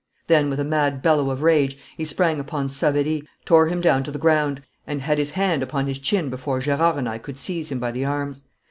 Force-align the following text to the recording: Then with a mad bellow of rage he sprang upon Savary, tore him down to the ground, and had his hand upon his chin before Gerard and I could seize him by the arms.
Then 0.25 0.49
with 0.49 0.59
a 0.59 0.63
mad 0.65 1.03
bellow 1.03 1.29
of 1.29 1.43
rage 1.43 1.77
he 1.95 2.05
sprang 2.05 2.39
upon 2.39 2.69
Savary, 2.69 3.21
tore 3.45 3.67
him 3.67 3.81
down 3.81 4.01
to 4.01 4.09
the 4.11 4.17
ground, 4.17 4.63
and 4.87 5.03
had 5.03 5.19
his 5.19 5.29
hand 5.37 5.61
upon 5.61 5.85
his 5.85 5.99
chin 5.99 6.31
before 6.31 6.59
Gerard 6.59 6.95
and 6.97 7.07
I 7.07 7.19
could 7.19 7.37
seize 7.37 7.69
him 7.71 7.77
by 7.79 7.91
the 7.91 8.05
arms. 8.05 8.45